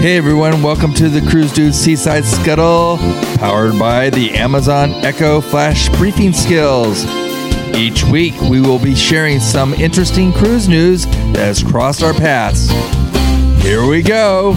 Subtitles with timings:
[0.00, 2.96] Hey everyone, welcome to the Cruise Dude Seaside Scuttle,
[3.36, 7.04] powered by the Amazon Echo Flash Briefing Skills.
[7.76, 12.70] Each week, we will be sharing some interesting cruise news that has crossed our paths.
[13.62, 14.54] Here we go.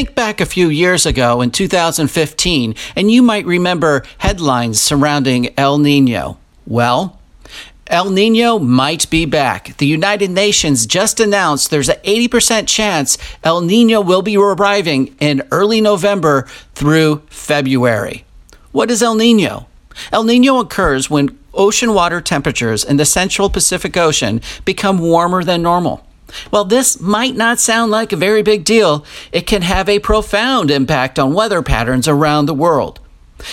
[0.00, 5.76] Think back a few years ago in 2015, and you might remember headlines surrounding El
[5.76, 6.38] Nino.
[6.66, 7.20] Well,
[7.86, 9.76] El Nino might be back.
[9.76, 15.42] The United Nations just announced there's an 80% chance El Nino will be arriving in
[15.50, 18.24] early November through February.
[18.72, 19.66] What is El Nino?
[20.14, 25.60] El Nino occurs when ocean water temperatures in the central Pacific Ocean become warmer than
[25.60, 26.06] normal.
[26.50, 30.70] While this might not sound like a very big deal, it can have a profound
[30.70, 33.00] impact on weather patterns around the world.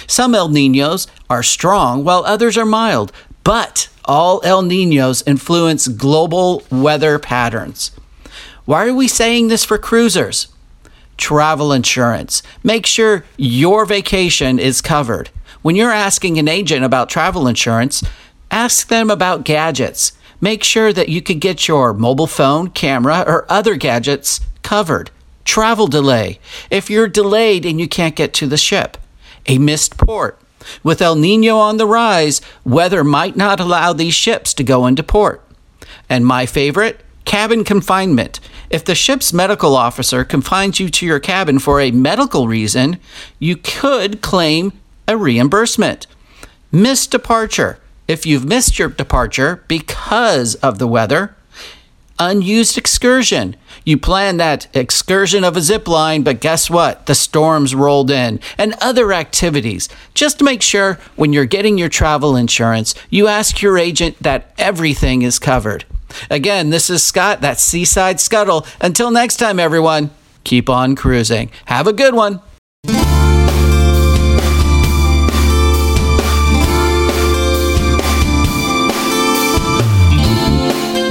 [0.05, 3.11] Some El Ninos are strong while others are mild,
[3.43, 7.91] but all El Ninos influence global weather patterns.
[8.65, 10.49] Why are we saying this for cruisers?
[11.15, 12.43] Travel insurance.
[12.63, 15.29] Make sure your vacation is covered.
[15.61, 18.03] When you're asking an agent about travel insurance,
[18.51, 23.45] ask them about gadgets make sure that you can get your mobile phone, camera, or
[23.51, 25.11] other gadgets covered.
[25.45, 26.39] Travel delay.
[26.69, 28.97] If you're delayed and you can't get to the ship.
[29.45, 30.39] A missed port.
[30.83, 35.03] With El Nino on the rise, weather might not allow these ships to go into
[35.03, 35.41] port.
[36.09, 38.39] And my favorite, cabin confinement.
[38.69, 42.99] If the ship's medical officer confines you to your cabin for a medical reason,
[43.39, 44.73] you could claim
[45.07, 46.07] a reimbursement.
[46.71, 51.35] Missed departure if you've missed your departure because of the weather,
[52.19, 53.55] unused excursion.
[53.85, 57.05] You plan that excursion of a zip line, but guess what?
[57.05, 59.87] The storms rolled in and other activities.
[60.13, 65.21] Just make sure when you're getting your travel insurance, you ask your agent that everything
[65.21, 65.85] is covered.
[66.29, 68.65] Again, this is Scott, that Seaside Scuttle.
[68.81, 70.09] Until next time, everyone,
[70.43, 71.49] keep on cruising.
[71.65, 72.41] Have a good one.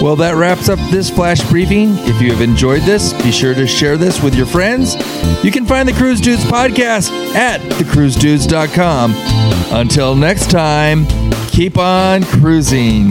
[0.06, 1.88] Well, that wraps up this flash briefing.
[2.06, 4.94] If you have enjoyed this, be sure to share this with your friends.
[5.42, 9.14] You can find the Cruise Dudes podcast at thecruisedudes.com.
[9.76, 11.08] Until next time,
[11.48, 13.10] keep on cruising.